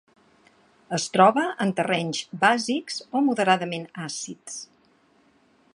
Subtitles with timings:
[0.97, 4.59] Es troba en terrenys bàsics o moderadament àcids.